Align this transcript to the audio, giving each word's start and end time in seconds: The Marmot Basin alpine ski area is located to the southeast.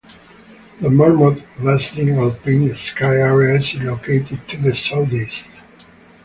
The 0.81 0.89
Marmot 0.89 1.43
Basin 1.63 2.17
alpine 2.17 2.73
ski 2.73 3.03
area 3.05 3.59
is 3.59 3.75
located 3.75 4.47
to 4.47 4.57
the 4.57 4.75
southeast. 4.75 5.51